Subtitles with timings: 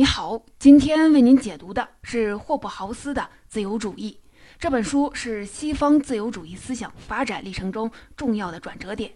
[0.00, 4.18] 你好，今天为您解读的是霍布豪斯的《自由主义》
[4.58, 9.12] 这本书，是西方自由主义思想发展历程中重要的转折点。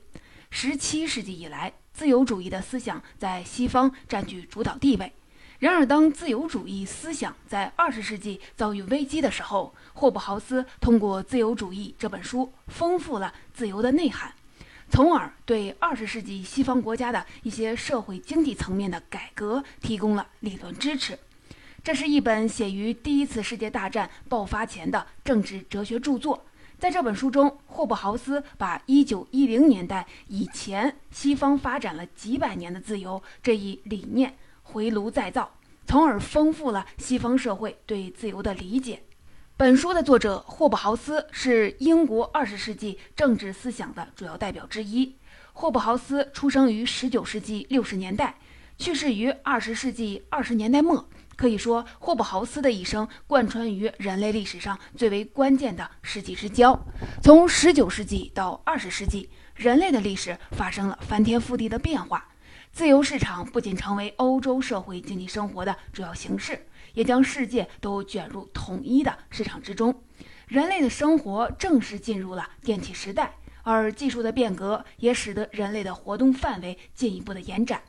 [0.50, 5.10] 十七世纪以来，自由主义的思想在西方占据主导地位。
[5.58, 14.34] 然而，当自由主义思想在二十世纪遭遇危机的时候，霍布豪斯通过《自由主义》这本书，丰富了自由的内涵。
[14.94, 21.18] 从而对二十世纪西方国家的一些社会经济层面的改革提供了理论支持。
[21.82, 26.46] 这是一本写于第一次世界大战爆发前的政治哲学著作。
[26.78, 34.32] 在这本书中，霍布豪斯把1910年代以前西方发展了几百年的自由这一理念
[34.62, 35.50] 回炉再造，
[35.88, 39.02] 从而丰富了西方社会对自由的理解。
[39.56, 45.14] 本书的作者霍布豪斯是英国二十世纪政治思想的主要代表之一。
[45.52, 48.36] 霍布豪斯出生于十九世纪六十年代，
[48.78, 51.08] 去世于二十世纪二十年代末。
[51.36, 56.76] 可以说，霍布豪斯的一生贯穿于人类历史上最为关键的世纪之交。
[57.22, 62.26] 从十九世纪到二十世纪，人类的历史发生了翻天覆地的变化。
[62.74, 66.66] 自由市场不仅成为欧洲社会经济生活的主要形式。
[66.94, 70.02] 也将世界都卷入统一的市场之中，
[70.48, 77.80] 人类的生活正式进入了电气时代，而技术的变革也使得人类的活动范围进一步的延展。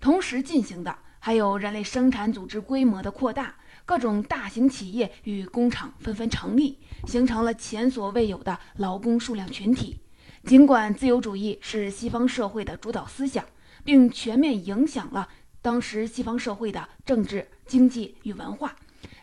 [0.00, 10.00] 同时进行的还有人类生产组织规模的扩大，各种大型企业与工厂纷纷成立，形成了前所未有的劳工数量群体。
[10.44, 13.44] 尽管自由主义是西方社会的主导思想，
[13.84, 15.28] 并全面影响了。
[15.60, 18.74] 当时西方社会的政治、经济与文化，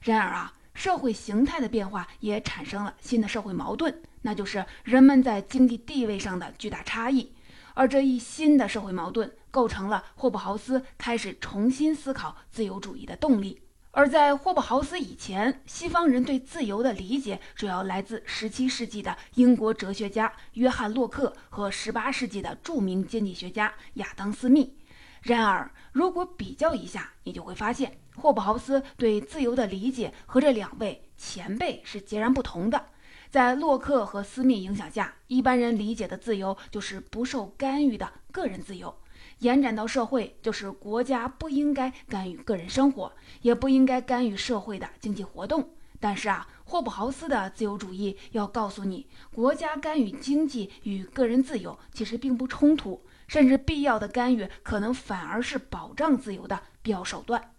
[0.02, 7.34] 然而啊，社会形态的变化也产生了新的社会矛盾，那就是人们在经济地位上的巨大差异。
[7.74, 13.62] 而这一新的社会矛盾，构成了霍布豪斯开始重新思考自由主义的动力。
[13.92, 24.78] 而在霍布豪斯以前，西方人对自由的理解主要来自17世纪的英国哲学家约翰·洛克和18世纪的著名经济学家亚当·斯密。
[25.24, 32.86] 然而，如果比较一下，你就会发现，霍布豪斯对自由的理解和这两位前辈是截然不同的。
[33.32, 38.90] 在洛克和斯密影响下，一般人理解的自由就是不受干预的个人自由；
[39.40, 43.12] 延展到社会，就是国家不应该干预个人生活，
[43.42, 45.70] 也不应该干预社会的经济活动。
[46.00, 53.04] 但是啊，霍布豪斯的自由主义要告诉你，国家干预经济与个人自由其实并不冲突。
[53.28, 57.52] 甚至必要的干预可能反而是保障自由的必要手段。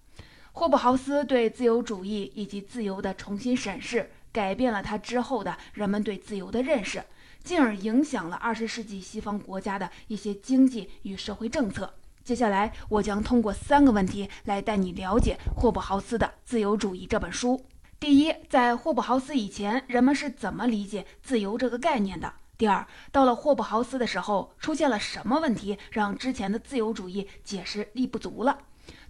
[0.50, 7.04] 霍布豪斯对自由主义以及自由的重新审视，改变了他之后的人们对自由的认识，
[7.42, 11.94] 进而影响了二十世纪西方国家的一些经济与社会政策。
[12.22, 17.64] 接下来，我将通过三个问题来带你了解霍布豪斯的《自由主义》这本书。
[17.98, 22.32] 第一，在霍布豪斯以前，人们是怎么理解自由这个概念的？
[22.56, 28.58] 第二，到了霍布豪斯的时候，出现了什么问题，让之前的自由主义解释力不足了？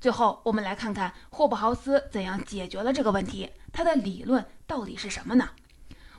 [0.00, 5.50] 最后，我们来看看霍布豪斯怎样解决了这个问题，他的理论到底是什么呢？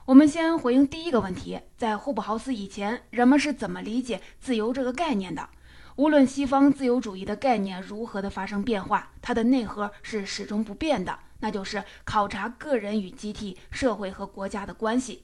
[0.06, 5.47] 我们先回应第一个问题，在霍布豪斯以前，人们是怎么理解自由这个概念的？
[5.95, 15.22] 无论西方自由主义的概念如何的发生变化，它的内核是始终不变的，那就是考察个人与集体、社会和国家的关系。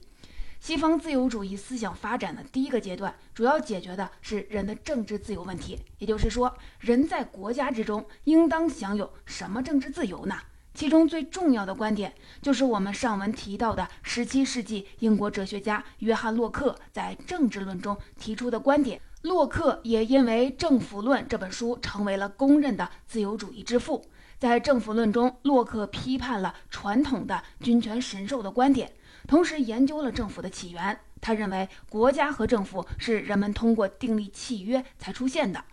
[0.60, 5.76] 西方自由主义思想发展的第一个阶段，主要解决的是人的政治自由问题。
[5.98, 10.36] 也就是说，人在国家之中应当享有什么政治自由呢？
[10.78, 19.00] 其中最重要的观点，就是我们上文提到的17世纪英国哲学家约翰·洛克在《政治论》中提出的观点。
[19.22, 24.04] 洛克也因为《政府论》这本书成为了公认的自由主义之父。
[24.38, 28.92] 在《政府论》中，洛克批判了传统的君权神授的观点。
[29.26, 35.64] 同时研究了政府的起源，他认为国家和政府是人们通过订立契约才出现的。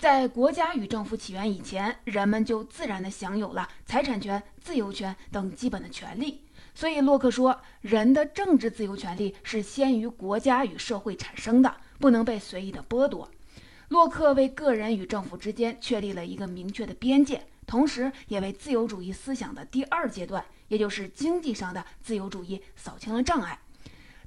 [0.00, 6.42] 在国家与政府起源以前，人们就自然地享有了财产权、自由权等基本的权利。
[6.74, 13.30] 所以，洛克说，人的政治自由权利是先于国家与社会产生的，不能被随意的剥夺。
[13.88, 20.42] 洛克为个人与政府之间确立了一个明确的边界，同时也为自由主义思想的第二阶段。
[20.68, 23.58] 也就是经济上的自由主义扫清了障碍。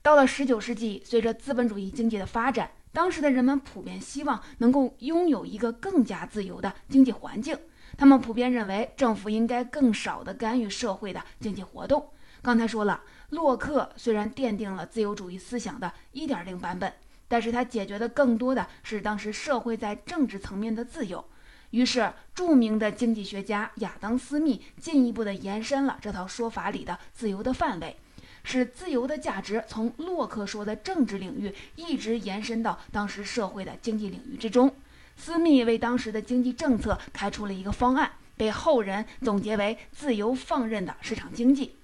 [0.04, 7.58] 到了十九世纪，随着资本主义经济的发展，当时的人们普遍希望能够拥有一个更加自由的经济环境。
[7.98, 12.08] 他们普遍认为，政府应该更少地干预社会的经济活动。
[12.42, 16.94] 刚才说了，洛克虽然奠定了自由主义思想的一点零版本，
[17.28, 21.24] 但是他解决的更多的是当时社会在政治层面的自由。
[21.72, 27.98] 于是，著名的经济学家亚当·斯密进一步的延伸了这套说法里的自由的范围，
[28.44, 34.74] 使自由的价值从洛克说的政治领域一直延伸到当时社会的经济领域之中。
[35.16, 41.76] 斯密为当时的经济政策开出了一个方案，被后人总结为“自由放任的市场经济”。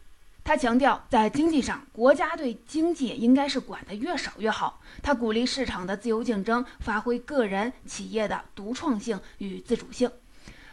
[0.44, 4.82] 他强调，在经济上，国家对经济应该是管得越少越好。
[5.04, 10.10] 他鼓励市场的自由竞争，发挥个人企业的独创性与自主性。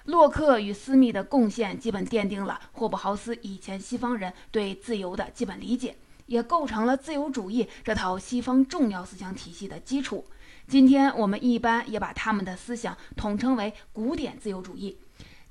[0.07, 10.25] 洛克与斯密的贡献基本奠定了霍布豪斯以前西方人对自由的基本理解，也构成了自由主义这套西方重要思想体系的基础。
[10.69, 14.97] 今天我们一般也把他们的思想统称为古典自由主义。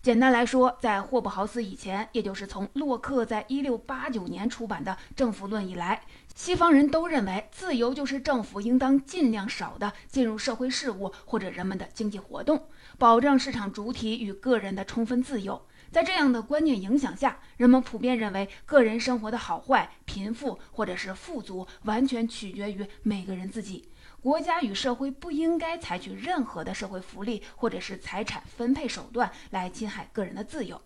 [0.06, 6.04] 简单来说，在霍布豪斯以前，也就是从洛克在一六八九年出版的《政府论》以来，
[6.36, 12.68] 西方人都认为自由就是政府应当尽量少的进入社会事务或者人们的经济活动，
[13.00, 15.60] 保证市场主体与个人的充分自由。
[15.92, 23.90] 在这样的观念影响下，人们普遍认为个人生活的好坏、贫富或者是富足，完全取决于每个人自己。
[24.25, 30.81] 国家与社会不应该采取任何的社会福利或者是财产分配手段来侵害个人的自由。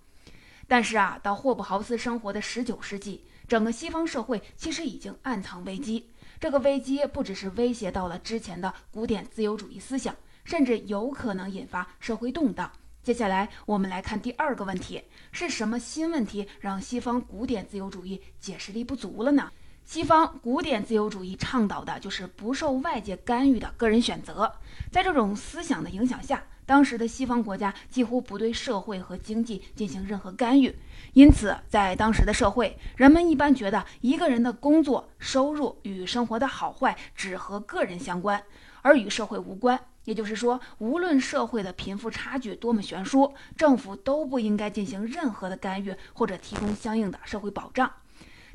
[0.68, 6.10] 但是啊，到霍布豪斯生活的十九世纪，整个西方社会其实已经暗藏危机。
[6.38, 10.14] 这个危机不只是威胁到了之前的古典自由主义思想，
[10.44, 12.70] 甚至有可能引发社会动荡。
[13.02, 15.02] 接下来我们来看第二个问题：
[15.32, 19.50] 是什么新问题让西方古典自由主义解释力不足了呢？
[19.90, 24.54] 西方古典自由主义倡导的就是不受外界干预的个人选择。
[24.92, 30.76] 在这种思想的影响下，当时的西方国家几乎不对社会和经济进行任何干预。
[31.14, 38.44] 因此，在当时的社会，人们一般觉得一个人的工作收入与生活的好坏只和个人相关，
[38.84, 39.80] 而与社会无关。
[40.06, 47.92] 也就是说，无论社会的贫富差距多么悬殊，政府都不应该进行任何的干预或者提供相应的社会保障。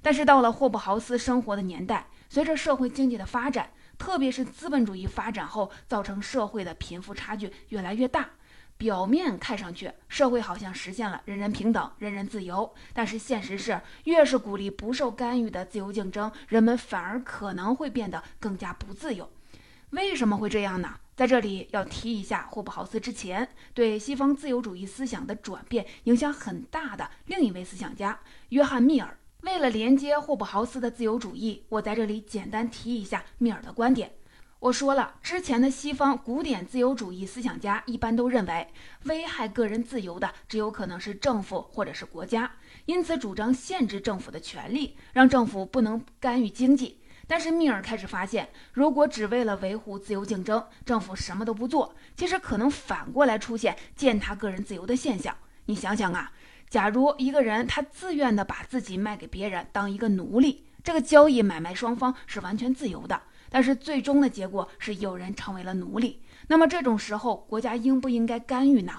[0.05, 8.29] 但是到了霍布豪斯生活的年代，随着社会经济的发展，特别是资本主义发展后，造成社会的贫富差距越来越大。
[8.77, 19.31] 表面看上去，社会好像实现了人人平等、人人自由，但是现实是，越是鼓励不受干预的自由竞争，人们反而可能会变得更加不自由。
[19.93, 20.97] 为什么会这样呢？
[21.17, 28.21] 在这里要提一下霍布豪斯之前对西方自由主义思想的转变影响很大的另一位思想家
[28.51, 29.17] 约翰·密尔。
[29.45, 34.11] 为了连接霍布豪斯的自由主义，我在这里简单提一下密尔的观点。
[34.59, 38.67] 我说了，之前的西方古典自由主义思想家一般都认为，
[39.05, 42.51] 危害个人自由的只有可能是政府或者是国家，
[42.87, 47.03] 因此主张限制政府的权利，让政府不能干预经济。
[47.27, 55.37] 但是密尔开始发现，如果只为了维护自由竞争，政府什么都不做，其实可能反过来出现践踏个人自由的现象。
[55.67, 56.33] 你想想啊。
[56.75, 66.21] 假如一个人他自愿的把自己卖给别人当一个奴隶，这个交易买卖双方是完全自由的，但是最终的结果是有人成为了奴隶。
[66.49, 68.95] 那么这种时候，国家应不应该干预呢？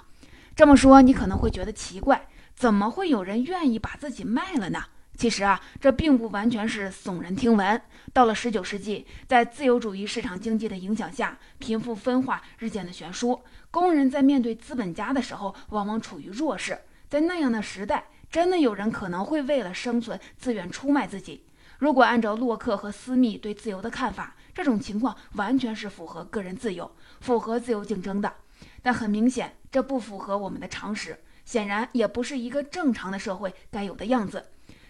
[0.56, 4.82] 这么说你可能会觉得奇怪，怎么会有人愿意把自己卖了呢？
[5.18, 7.82] 其实啊，这并不完全是耸人听闻。
[8.14, 16.80] 到了十九世纪，在自由主义市场经济的影响下，贫富分化日渐的悬殊，工人在面对资本家的时候，往往处于弱势。
[17.16, 21.46] 在那样的时代，真的有人可能会为了生存自愿出卖自己。
[21.80, 28.34] 如果按照洛克和斯密对自由的看法，这种情况完全是符合个人自由、符合自由竞争的。
[28.84, 34.48] 但很明显，这不符合我们的常识，显然也不是一个正常的社会该有的样子。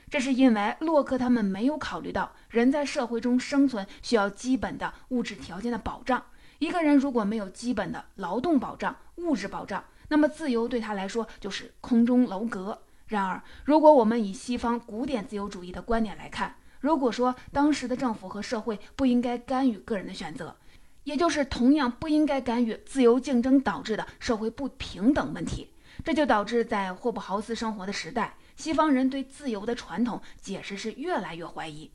[0.09, 6.23] 这是因为洛克他们没有考虑到人在社会中生存需要基本的物质条件的保障。
[6.57, 12.81] 一个人如果没有基本的劳动保障、物质保障，那么，自由对他来说就是空中楼阁。
[13.07, 20.55] 然而，如果我们以西方古典自由主义的观点来看，如果说当时的政府和社会不应该干预个人的选择，
[21.03, 25.69] 也就是同样不应该干预自由竞争导致的社会不平等问题，
[26.03, 31.91] 这就导致在霍布豪斯生活的时代，西方人对自由的传统解释是越来越怀疑。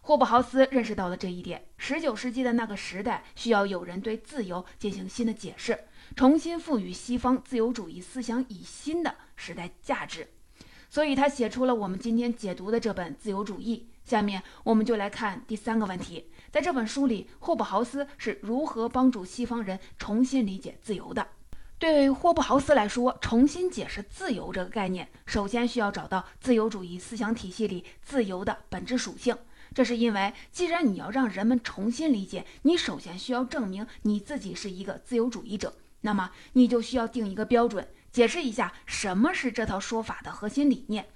[0.00, 1.62] 霍布豪斯认识到了这一点。
[1.76, 5.78] 十九世纪的那个时代需要有人对自由进行新的解释。
[6.16, 10.28] 重新赋予西方自由主义思想以新的时代价值，
[10.88, 13.88] 所以他写出了我们今天解读的这本《自由主义》。
[14.08, 21.28] 下面我们就来看第三个问题：在这本书里，霍布豪斯是如何帮助西方人重新理解自由的？
[21.78, 29.36] 对霍布豪斯来说，重新解释自由这个概念，首先需要找到自由主义思想体系里自由的本质属性。
[29.74, 35.76] 这是因为，既然你要让人们重新理解，你首先需要证明你自己是一个自由主义者。
[36.00, 41.06] 那么你就需要定一个标准，解释一下什么是这套说法的核心理念。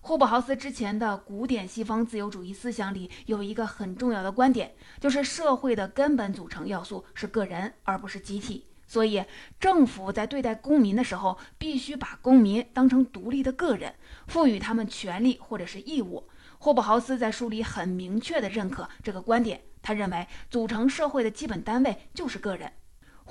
[0.00, 8.66] 霍布豪斯之前的古典西方自由主义思想里有一个很重要的观点，就是社会的根本组成要素是个人，而不是集体。
[8.84, 9.24] 所以，
[9.60, 13.94] 政府在对待公民的时候，必须把公民当成独立的个人，
[14.26, 16.28] 赋予他们权利或者是义务。
[16.58, 22.70] 霍布豪斯在书里很明确地认可这个观点，他认为组成社会的基本单位就是个人。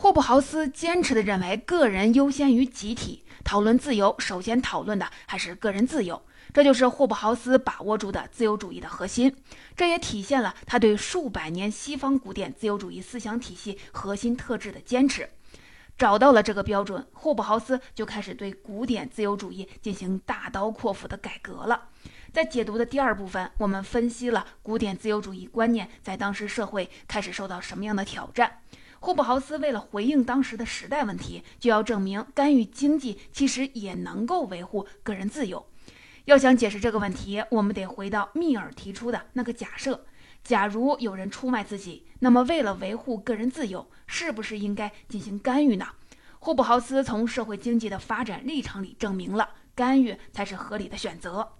[0.01, 3.23] 霍布豪斯坚持地认为，个人优先于集体。
[3.43, 6.19] 讨论自由，首先讨论的还是个人自由。
[6.51, 9.35] 这就是霍布豪斯把握住的自由主义的核心，
[9.75, 15.29] 这也体现了他对数百年西方古典自由主义思想体系核心特质的坚持。
[15.99, 21.89] 找到了这个标准，霍布豪斯就开始对古典自由主义进行大刀阔斧的改革了。
[22.33, 28.61] 在解读的第二部分，我们分析了古典自由主义观念在当时社会开始受到什么样的挑战。
[29.03, 35.65] 霍布豪斯为了回应当时的时代问题，就要证明干预经济其实也能够维护个人自由。
[36.25, 40.05] 要想解释这个问题，我们得回到密尔提出的那个假设：
[40.43, 45.87] 假如有人出卖自己，那么为了维护个人自由，是不是应该进行干预呢？
[46.37, 51.53] 霍布豪斯从社会经济的发展历程里证明了，干预才是合理的选择。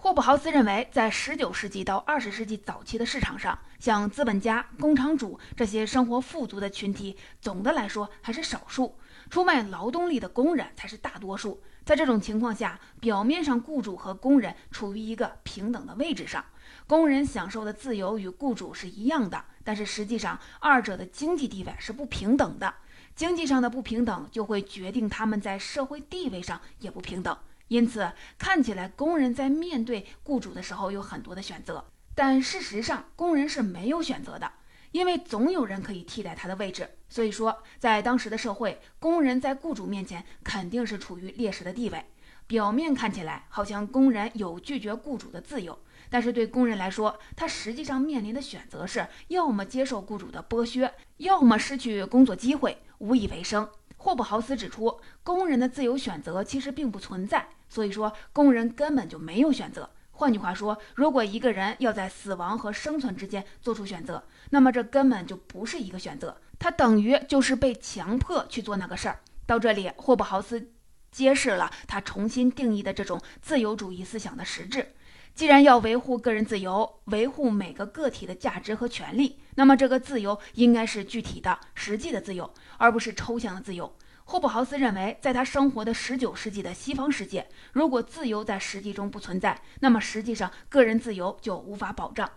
[0.00, 8.96] 霍布豪斯认为，在19世纪到20世纪早期的市场上，像资本家、工厂主这些生活富足的群体，总的来说还是少数，
[9.28, 11.60] 出卖劳动力的工人才是大多数。
[11.84, 16.44] 在这种情况下，表面上雇主和工人处于一个平等的位置上，
[16.86, 22.72] 工人享受的自由与雇主是一样的，但是实际上二者的经济地位是不平等的。
[23.16, 27.36] 经济上的不平等就会决定他们在社会地位上也不平等。
[27.68, 31.84] 因此，看起来工人在面对雇主的时候有很多的选择，
[32.14, 34.50] 但事实上工人是没有选择的。
[34.90, 42.02] 因为总有人可以替代他的位置，所以说，在当时的社会，工人在雇主面前肯定是处于劣势的地位。
[42.46, 53.68] 表面看起来好像工人有拒绝雇主的自由，但是对工人来说，他实际上面临的选择是：要么接受雇主的剥削，要么失去工作机会，无以为生。
[53.98, 59.90] 霍布豪斯指出，工人的自由选择其实并不存在，所以说工人根本就没有选择。
[60.12, 69.20] 换句话说，如果一个人要在死亡和生存之间做出选择，那么这根本就不是一个选择，他等于就是被强迫去做那个事儿。
[69.46, 70.70] 到这里，霍布豪斯
[71.10, 74.94] 揭示了他重新定义的这种自由主义思想的实质。
[75.38, 83.94] 既然要维护个人自由，维护每个个体的价值和权利，那么这个自由应该是具体的、实际的自由，而不是抽象的自由。
[84.24, 92.28] 霍布豪斯认为，在他生活的十九世纪的西方世界，如果自由在实际中不存在，那么实际上个人自由就无法保障。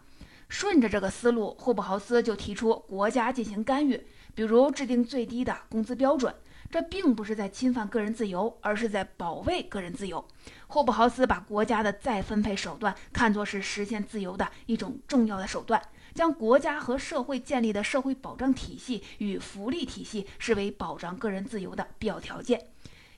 [0.47, 3.99] 顺着这个思路，霍布豪斯就提出国家进行干预，
[4.35, 6.31] 比如制定最低的工资标准。
[6.71, 10.25] 这并不是在侵犯个人自由，而是在保卫个人自由。
[10.67, 15.81] 霍布豪斯把国家的再分配手段看作是实现自由的一种重要的手段。
[16.13, 22.67] 将国家和社会建立的社会保障体系与福利体系视为保障个人自由的必要条件，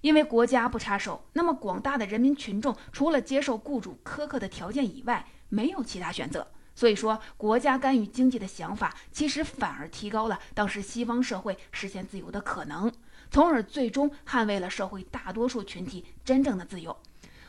[0.01, 6.47] 因为国家不插手，那么广大的人民群众除了接受雇主苛刻的条件以外，没有其他选择。
[6.75, 12.91] 所以说，国家干预经济的想法，其实反而提高了当时西方社会实现自由的可能，
[13.33, 16.95] 从而最终捍卫了社会大多数群体真正的自由。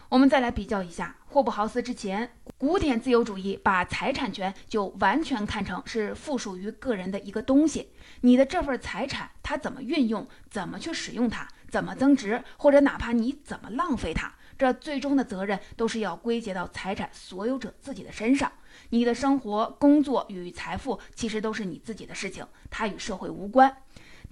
[0.08, 7.90] 我们再来比较一下，霍布豪斯之前，古典自由主义把财产权就完全看成是附属于个人的一个东西。
[8.22, 18.50] 你的这份财产，它怎么运用，怎么去使用它，怎么增值，或者哪怕你怎么浪费它，这最终的责任都是要归结到财产所有者自己的身上。
[18.88, 23.76] 你的生活、工作与财富其实都是你自己的事情，它与社会无关。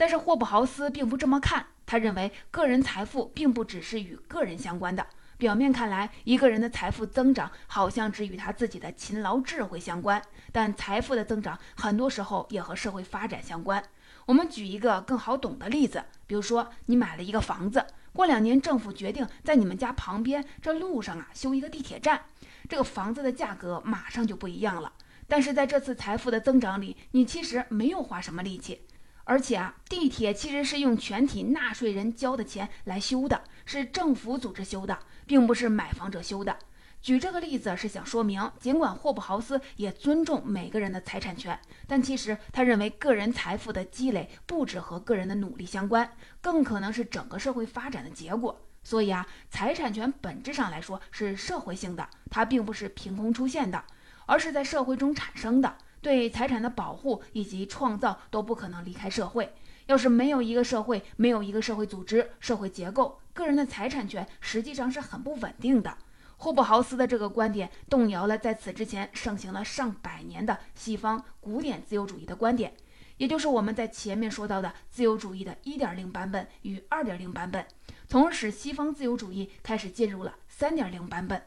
[0.02, 5.06] 但是霍布豪斯并不这么看，他认为个人财富并不只是与个人相关的。
[5.38, 13.80] 表面看来，一个人的财富增长好像只与他自己的勤劳智慧相关，但财富的增长很多时候也和社会发展相关。
[14.26, 22.20] 我们举一个更好懂的例子，比如说你买了一个房子，过两年政府决定在你们家旁边这路上啊修一个地铁站，
[22.68, 24.92] 这个房子的价格马上就不一样了。
[25.28, 28.82] 但是在这次财富的增长里，你其实没有花什么力气。
[29.24, 36.56] 而且啊，地铁其实是用全体纳税人交的钱来修的，是政府组织修的，并不是买房者修的。
[37.00, 46.08] 举这个例子是想说明，尽管霍布豪斯也尊重每个人的财产权，但其实他认为个人财富的积累不只和个人的努力相关，
[46.40, 48.60] 更可能是整个社会发展的结果。
[48.84, 53.82] 所以啊，财产权本质上来说是社会性的，它并不是凭空出现的，
[54.26, 55.76] 而是在社会中产生的。
[56.02, 59.54] 对财产的保护以及创造都不可能离开社会，
[59.86, 65.96] 要是没有一个社会，没有一个社会组织、社会结构，个人的财产权实际上是很不稳定的。
[66.38, 72.74] 霍布豪斯的这个观点动摇了在此之前盛行了上百年的西方古典自由主义的观点，
[73.18, 77.64] 也就是我们在前面说到的自由主义的一点零版本与二点零版本，
[78.08, 81.40] 从而使西方自由主义开始进入了三点零版本。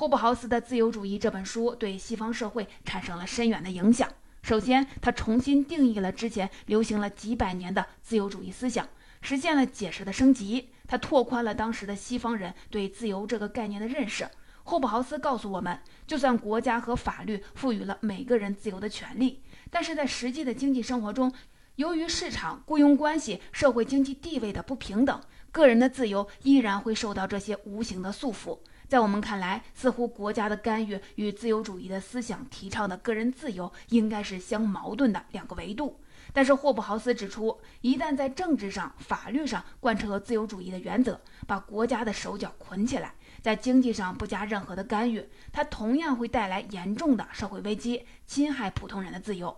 [0.00, 4.08] 霍布豪斯的《自由主义》这本书对西方社会产生了深远的影响。
[4.40, 8.88] 首先，他重新定义了之前流行了几百年的自由主义思想，
[9.20, 10.70] 实现了解释的升级。
[10.88, 14.26] 他拓宽了当时的西方人对自由这个概念的认识。
[14.62, 21.30] 霍布豪斯告诉我们，就算国家和法律赋予了每个人自由的权利，但是在实际的经济生活中，
[21.76, 25.20] 由于市场、雇佣关系、社会经济地位的不平等，
[25.52, 28.58] 个人的自由依然会受到这些无形的束缚。
[28.90, 36.00] 在我们看来，似乎国家的干预与自由主义的思想提倡的个人自由应该是相矛盾的两个维度。
[36.32, 49.56] 但是霍布豪斯指出，一旦在政治上、法律上贯彻自由主义的原则，把国家的手脚捆起来，在经济上不加任何的干预，它同样会带来严重的社会危机，侵害普通人的自由。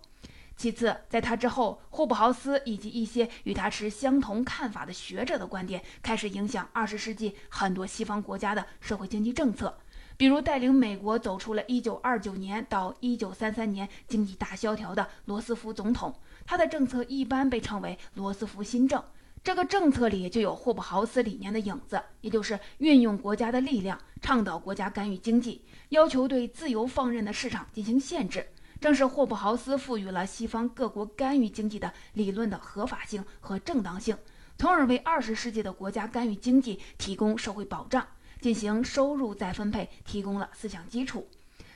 [0.63, 9.77] 其次，在他之后，霍布豪斯以及一些与他持相同看法的学者的观点，开始影响二十世纪很多西方国家的社会经济政策。
[10.17, 16.15] 比如，带领美国走出了一九二九年到一九三三年经济大萧条的罗斯福总统，
[16.47, 19.03] 他的政策一般被称为罗斯福新政。
[19.43, 28.47] 这个政策里就有霍布豪斯理念的影子，也就是运用国家的力量，倡导国家干预经济，要求对自由放任的市场进行限制。
[28.83, 34.19] 正是霍布豪斯赋予了西方各国干预经济的理论的合法性和正当性，
[34.59, 38.05] 从而为二十世纪的国家干预经济提供社会保障。
[38.41, 41.29] 进行收入再分配，提供了思想基础。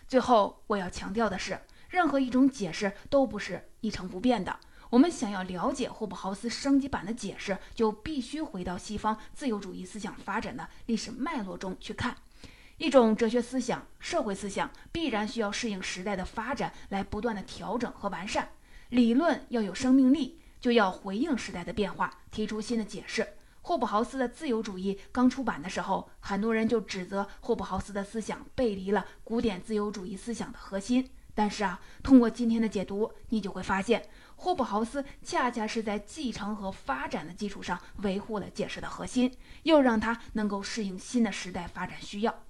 [0.09, 1.61] 最后，我要强调的是，
[1.91, 4.59] 任何一种解释都不是一成不变的。
[4.91, 12.17] 我们想要了解霍布豪斯升级版的解释，就必须回到西方自由主义思想发展的历史脉络中去看。
[12.79, 18.51] 一种哲学思想、社会思想必然需要适应时代的发展，来不断的调整和完善。
[18.91, 23.27] 理论要有生命力，就要回应时代的变化，提出新的解释。
[23.63, 31.09] 霍布豪斯的自由主义刚出版的时候，很多人就指责霍布豪斯的思想背离了古典自由主义思想的核心。
[31.35, 39.35] 但是啊，通过今天的解读，你就会发现，霍布豪斯恰恰是在继承和发展的基础上维护了解释的核心，
[39.65, 42.43] 又让它能够适应新的时代发展需要。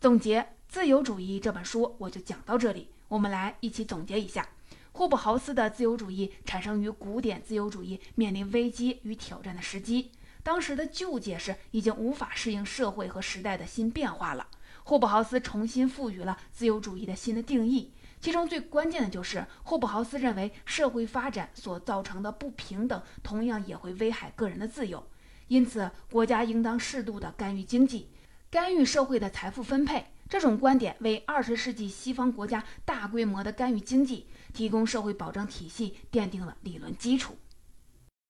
[0.00, 2.88] 总结《自由主义》这本书，我就讲到这里。
[3.08, 4.48] 我们来一起总结一下：
[4.92, 10.12] 霍布豪斯的自由主义产生于古典自由主义面临危机与挑战的时机。
[10.44, 14.46] 当时的旧解释已经无法适应社会和时代的新变化了。
[14.84, 25.04] 霍布豪斯重新赋予了自由主义的新的定义，其中最关键的就是霍布豪斯认为社会发展所造成的不平等，同样也会危害个人的自由。
[25.48, 28.08] 因此，国家应当适度的干预经济，
[28.50, 30.06] 干预社会的财富分配。
[30.28, 37.36] 这种观点为二十世纪西方国家大规模的干预经济提供社会保障体系奠定了理论基础。